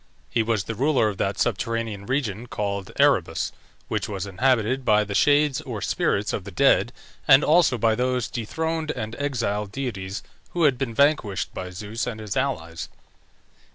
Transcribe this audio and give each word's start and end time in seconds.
He 0.31 0.41
was 0.41 0.63
the 0.63 0.73
ruler 0.73 1.09
of 1.09 1.19
that 1.19 1.37
subterranean 1.37 2.07
region 2.07 2.47
called 2.47 2.91
Erebus, 2.99 3.51
which 3.87 4.09
was 4.09 4.25
inhabited 4.25 4.83
by 4.83 5.03
the 5.03 5.13
shades 5.13 5.61
or 5.61 5.79
spirits 5.79 6.33
of 6.33 6.43
the 6.43 6.49
dead, 6.49 6.91
and 7.27 7.43
also 7.43 7.77
by 7.77 7.93
those 7.93 8.27
dethroned 8.27 8.89
and 8.89 9.15
exiled 9.17 9.71
deities 9.71 10.23
who 10.53 10.63
had 10.63 10.79
been 10.79 10.95
vanquished 10.95 11.53
by 11.53 11.69
Zeus 11.69 12.07
and 12.07 12.19
his 12.19 12.35
allies. 12.35 12.89